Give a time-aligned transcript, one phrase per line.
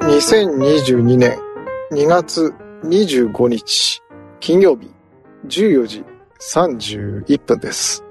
[0.00, 1.38] 2022年
[1.92, 4.02] 2月25日
[4.40, 4.90] 金曜日
[5.46, 6.04] 14時
[6.40, 8.04] 31分です。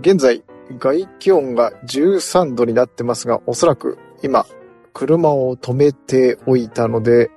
[0.00, 0.44] 現在
[0.78, 4.46] 外気温が13度になってますが、おそらく今
[4.92, 7.30] 車を止めておいたので、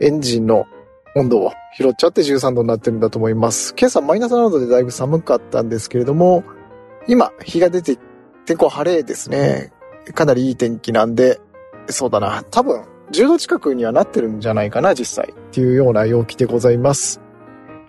[0.00, 0.66] エンジンの
[1.14, 3.74] 温度を拾っちゃって13度になってるんだと思います。
[3.78, 6.44] 今朝マイナス7度でだいぶ寒かったんですけれども、
[7.08, 7.96] 今日が出て
[8.46, 9.72] 天候晴れですね。
[10.14, 11.40] かなりいい天気なんで、
[11.88, 12.44] そうだな。
[12.50, 15.34] 多分、10度近くにはなってるんじゃないかな、実際。
[15.34, 17.20] っていうような陽気でございます。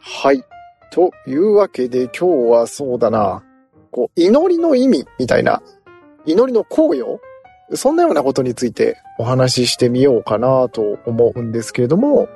[0.02, 0.44] はい。
[0.92, 3.44] というわけで今日はそうだな。
[3.92, 5.62] こう、祈りの意味みたいな、
[6.26, 7.20] 祈りの効用？
[7.74, 12.30] そんなようなことについてお話ししてみようかなと思うんですけれども、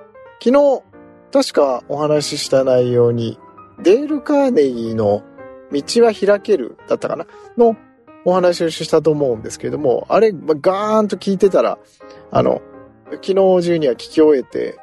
[0.44, 0.84] 昨日、
[1.32, 3.40] 確かお話しした内容に、
[3.82, 5.24] デール・カーネギーの
[5.72, 7.26] 道は開けるだったかな？
[7.58, 7.76] の
[8.26, 11.78] お話をしたと思うんですけれども、あれ、ガーンと聞いてたら、
[12.32, 12.62] あの、
[13.12, 14.78] 昨日中には聞き終えて、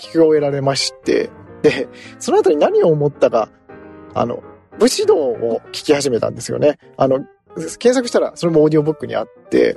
[0.00, 1.30] 聞き終えられまして、
[1.62, 3.48] で、その後に何を思ったか、
[4.14, 4.42] あの、
[4.78, 6.78] 武士道を聞き始めたんですよね。
[6.96, 7.24] あの、
[7.56, 9.76] 検索したら、それもオーディオブックにあって、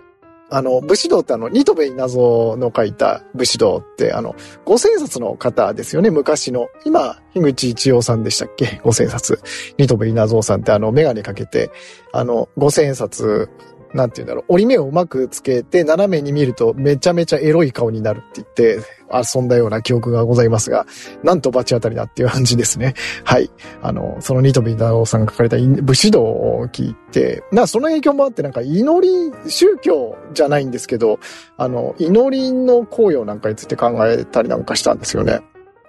[0.52, 6.68] あの、武士道ってあの、ニトベイナゾの書いた武士道って、あの、五千冊の方ですよね、昔の。
[6.86, 8.80] 今、樋口一葉さんでしたっけ？
[8.84, 9.40] 五千冊。
[9.78, 11.72] ニトベイナゾさんってあの、メガネかけて、
[12.14, 13.50] あの、五千冊、
[13.96, 18.80] なんて言うんだろう、折り目をうまくつけて、斜めに見るとめちゃめちゃエロい顔になるって言って、
[19.10, 20.86] 遊んだような記憶がございますが、
[21.24, 22.94] なんと罰当たりだっていう感じですね。
[23.24, 23.50] はい。
[23.82, 31.20] あの、そのニトビダオさんが書かれた武士道を聞いて、な、その影響もあってなんか祈り、宗教じゃないんですけど、
[31.56, 35.40] あの、祈りの効用なんかについて考えたりなんかしたんですよね。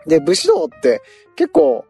[0.06, 1.02] で、武士道って
[1.34, 1.84] 結構、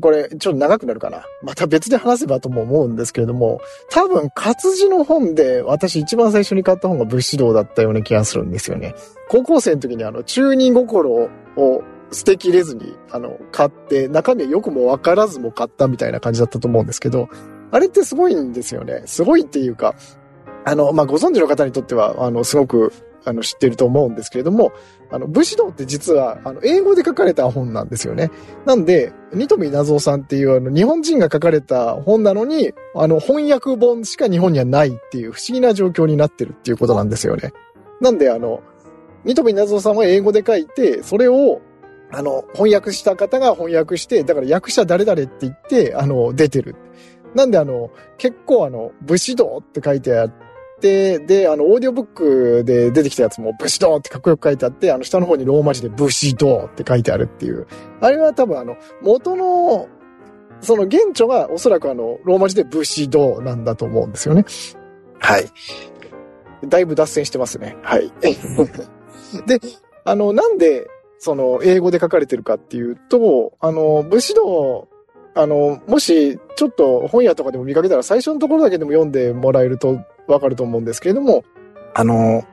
[0.00, 1.24] これ、ちょっと長くなるかな。
[1.42, 8.94] また別で話せばとも思うんですけれども、多分活字の本で私一番最初に買った本が武士道だったような気がするんですよね。
[9.28, 17.28] 高校生の時にあの、中二心を捨てきれずに、あの、買って、中身はよくもわからずも買ったみたいな感じだったと思うんですけど、
[17.70, 19.02] あれってすごいんですよね。
[19.06, 19.94] すごいっていうか、
[20.64, 22.92] あの、まあ、ご存知の方にとっては、あの、すごく、
[23.24, 24.72] あの、知っていると思うんですけれども、
[25.10, 28.30] あの、武士道って実は、あの、英語で書かれた本なんですよね。
[28.64, 37.52] なんで、ニトミナゾさんっていうあの、日本人が書かれた本なのに、あの、翻訳本しか日本にはないっていう不思議な状況になってるっていうことなんですよね。
[38.00, 38.62] なんで、あの、
[39.24, 41.60] ニトミナゾさんは英語で書いて、それを、
[42.10, 46.74] あの、翻訳した方が翻訳して、だから訳者誰々って言って、あの、出てる。
[47.34, 50.51] なんで、あの、結構あの、武士道って書いてあって、
[50.82, 57.66] で、あの、オーディオブックで出てきたやつも武士道ってかっこよく書いてあって、あの、下の方にローマ字で武士道って書いてあるっていう。
[58.00, 59.88] あれは多分あの、元の、
[60.60, 64.44] その原著がおそらくあの、ローマ字で武士道なんだと思うんですよね。
[65.18, 65.46] はい。
[66.66, 67.76] だいぶ脱線してますね。
[67.82, 68.12] はい。
[69.46, 69.60] で、
[70.04, 70.86] あの、なんで、
[71.18, 74.88] その、英語で書かれてるかっていうと、あの、武士道、
[75.34, 80.00] あの、もし、ちょっと本屋とかでも見かけたら最初のところだけでも読んでもらえると
[80.32, 81.44] わかると思うんですけれども、
[81.94, 82.44] あの、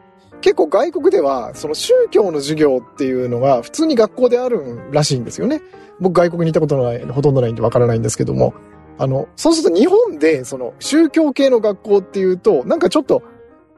[0.41, 5.61] 結構外国では、その宗教の授業っていうのが普通に学校であるらしいんですよね。
[5.99, 8.53] 僕外国に行ったことない、ほとんどないんでわからないんですけども、
[8.97, 13.23] あの、そうすると日本でその宗教系の学校っていうと、なんかちょっと、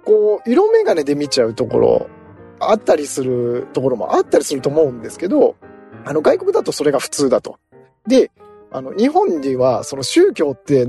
[0.06, 2.08] こう、色眼鏡で見ちゃうところ、
[2.60, 5.56] あったりするところもあったりすると思うんですけど、
[6.06, 7.58] あの、外国だとそれが普通だと。
[8.08, 8.32] で、
[8.72, 10.88] あの、日本にはその宗教って、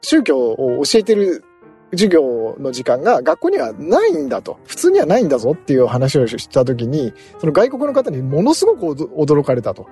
[0.00, 1.44] 宗教を教えてる
[1.92, 4.58] 授業の時間が学校にはないんだと。
[4.66, 9.86] 普通にはないんだぞっていう話をしたときに、その外国の方にものすごく驚かれたと。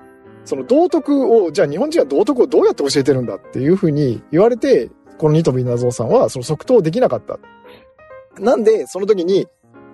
[0.45, 7.39] その道徳を、じゃあ日本人は道徳をどうやって教えてるんだっていうふうに言われて、このニトビナゾウさんはその即答できなかった。
[8.39, 9.47] なんで、その時に、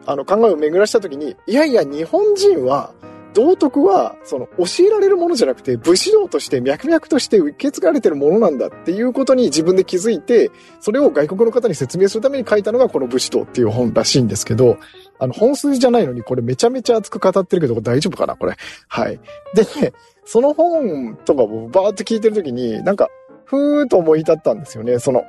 [0.06, 2.92] あの考えを巡らした時に、いやいや、日本人は、
[3.34, 14.78] 道徳は、その、教えられるものじゃなくて、武士道として、脈々として受け継がれてるものなんだっていうことに自分で気づいて、それを外国の方に説明するために書いたのがこの武士道っていう本らしいんですけど、
[15.20, 18.56] あの、本筋じゃないのに、これめちゃめちゃ熱く語ってるけど、大丈夫かなこれ？
[18.88, 19.20] はい。
[19.54, 19.94] で、ね、
[20.26, 23.10] その本とかをバーって聞いてる時に、なんか、
[23.46, 25.00] ふーと思い立ったんですよね。
[25.00, 25.24] その、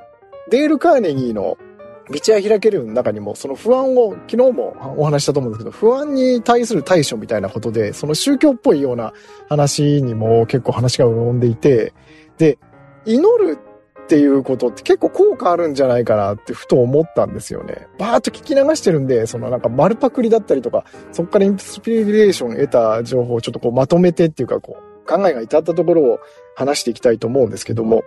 [0.49, 1.57] デール・カーネギーの
[2.09, 9.13] 道は開けるの中にも、その不安を、昨日もお話したと思うんですけど、不安に対する対処みたいなことで、その宗教っぽいような
[9.49, 11.93] 話にも結構話が及んでいて、
[12.37, 12.59] で、
[13.05, 13.57] 祈る
[14.05, 17.87] っていうことって結構効果あるんじゃないかなってふと思ったんですよね。
[17.97, 26.19] バーっと聞き流してるんで、そのなんか丸パクリだったりとか、そこからインスピレーション得た情報をちょっとこうまとめてっていうかこう、考えが至ったところを
[26.55, 28.03] 話していきたいと思うんですけども、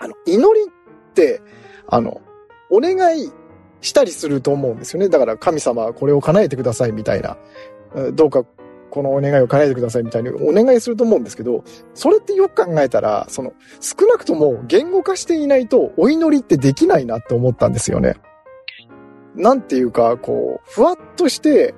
[0.00, 1.42] あの、祈りって、
[1.86, 2.22] あの、
[2.70, 3.30] お願い
[3.82, 5.10] したりすると思うんですよね。
[5.10, 7.36] だから神様これを叶えてくださいみたいな。
[8.14, 8.44] どうか
[8.88, 11.64] このお願いを叶えてくださいみたいにお願いすると思うんですけど、
[11.94, 18.16] それってよく考えたら、その少なくとも言語化していないとお祈りってできないなって思ったんですよね。
[19.34, 21.74] なんていうか、こう、ふわっとして、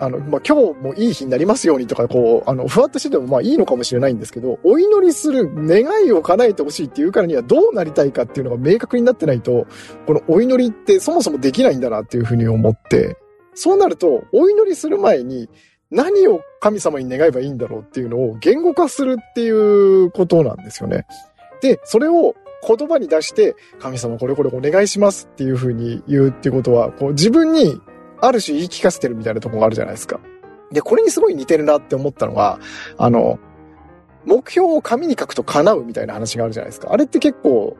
[0.00, 9.66] あの、まあ、今日もいい日になりますようにとか、こう、あの、ふわっとしててもまあいいのかもしれないんですけど、お祈りする願いを叶えてほしいっていうからにはどうなりたいかっていうのが明確になってないと、
[10.06, 13.16] このお祈りってそもそもできないんだなっていうふうに思って、
[13.54, 15.48] そうなると、お祈りする前に
[15.90, 21.06] 何を神様に願えばいいんだろうっていうのを言語化するっていうことなんですよね。
[21.60, 22.34] で、それを
[22.66, 27.80] 言葉に出して、神様これこれお願いしますっていうふうに言うっていうことは、こう自分に
[28.20, 30.20] ある種言い聞かせてるみたいなとこがあるじゃないですか。
[30.72, 32.60] で、これにすごい似てるなって思ったのは、
[32.98, 33.38] あの、
[34.24, 36.92] 目標を紙に書くと叶うみたいな話があるじゃないですか。
[36.92, 37.76] あれって結構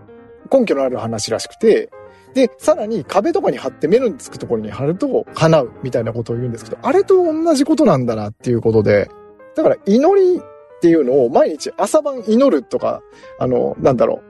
[0.51, 1.91] 根拠のある話らしくて、
[2.35, 9.11] で、さらに壁とかに貼って目のつくところに貼ると叶うみたいなことを言うんですけど、あれと同じことなんだなっていうことで、
[9.57, 10.43] だから祈りっ
[10.81, 13.03] ていうのを毎日朝晩祈るとか、
[13.39, 14.28] あの、なんだろう、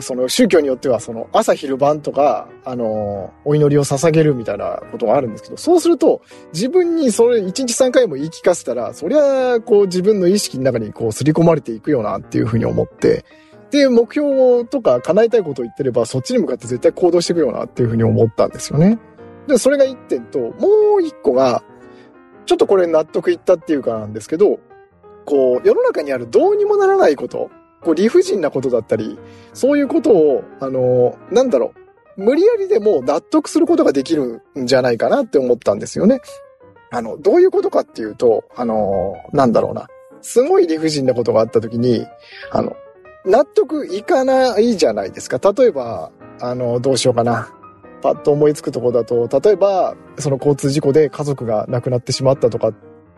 [0.00, 13.24] その宗教によってはその朝昼晩とか、あの、お祈りを捧げるみたいなことがあるんですけど、そうすると自分にそれ1日3回も言い聞かせたら、そりゃ、こう自分の意識の中にこう刷り込まれていくよなっていうふうに思って、
[13.70, 18.98] で、目標とか叶えたいことを言ってれば、そっちに向かって絶対行動していくよなっていうふうに思ったんですよね。
[19.48, 20.52] で、それが1点と、もう
[21.02, 21.64] 1個が、
[22.46, 24.60] ちょっとこれ納得いったっていうかなんですけど、
[25.24, 27.50] こう、世の中にあるどうにもならないこと、
[27.84, 29.18] こう理不尽なことだったり、
[29.52, 31.72] そういうことを、あの、なんだろ
[32.16, 36.20] う、無理やりでも納得することができるんじゃないかなって思ったんですよね。
[36.90, 39.88] あの、どういうことかっていうと、あの、なんだろうな。
[40.22, 42.06] すごい理不尽なことがあった時に、
[42.50, 42.76] あの、
[43.24, 45.38] 納得いかないじゃないですか。
[45.52, 46.10] 例えば、
[46.40, 47.52] あの、どうしようかな。
[48.00, 52.72] パッと思いつくとこだと、例えば、その交通事故で家族が亡くなってしまったとか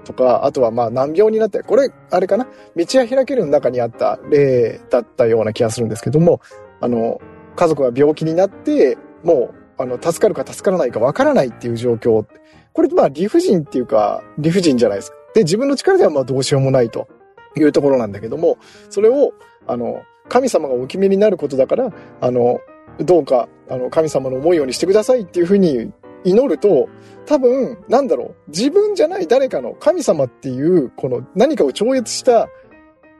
[0.06, 2.46] とか、あとはまあ難病になって、これ、あれかな？
[2.76, 6.40] 道は開けるの中にあった例だったような気がするんですけども、
[6.80, 7.20] あの、
[7.56, 12.24] 家族が病気になって、もう、あの、助かるか助からないかわからないっていう状況。
[12.72, 15.16] これ、まあ理不尽っていうか、理不尽じゃないですか。
[15.34, 17.08] で、自分の力ではまあどうしようもないと
[17.56, 18.56] いうところなんだけども、
[18.88, 19.32] それを、
[19.66, 22.60] あの、神様がお決めになることだから、あの、
[22.98, 25.92] どうか、あの、神様の思うようにしてくださいっていうふうに
[26.26, 26.88] 祈ると、
[27.26, 32.48] 多分、なんだろう、自分じゃない誰かの神様っていう、この何かを超越した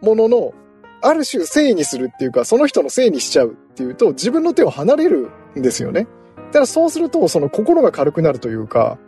[0.00, 0.55] ものの、
[1.03, 6.06] ある種聖にするっていうか、その人の聖にしちゃうっていうと、自分の手を離れるんですよね。
[6.37, 8.99] だからそうすると、その心が軽くなるというか、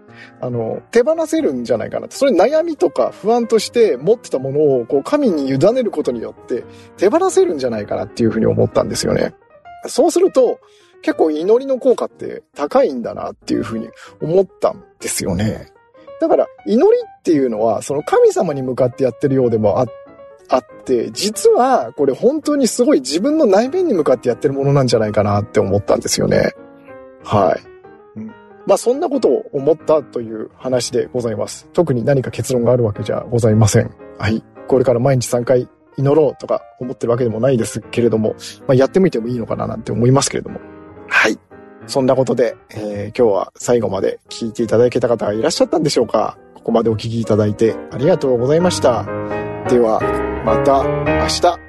[0.41, 2.17] あの、手放せるんじゃないかなって。
[2.17, 6.65] それ悩みとか不安として持ってたものを、こう、神に委ねることによって、
[6.97, 9.35] 手放せるんじゃないかなっていうふうに思ったんですよね。
[9.87, 10.59] そうすると、
[11.03, 13.89] 結構祈りの効果って高いんだなっていうふうに
[14.21, 15.69] 思ったんですよね。
[16.21, 19.87] だから祈りっていうのはその神様に向かってやってるようでもあ
[20.49, 26.53] あって、実はこれ本当にすごい自分の内面に向かってやってるものなんじゃないかなって思ったんですよね。
[27.23, 27.61] はい。
[28.67, 31.69] まあそんなことを思ったという話でございます。
[31.73, 33.95] 特に何か結論があるわけじゃございません。
[34.19, 34.43] はい。
[34.67, 35.69] これから毎日3回
[35.99, 38.35] 祈ろうとか思ってるわけでもないですけれども、
[38.67, 40.61] まあ、やってみてもいいのかななんて思いますけれども。
[41.09, 41.39] はい。
[41.87, 49.05] そんなことで、えー、今日は最後まで聞いていただけた方がいらっしゃったんでしょうかここまでお聞きいただいてありがとうございました。
[49.69, 50.01] では、
[50.45, 51.68] また明日。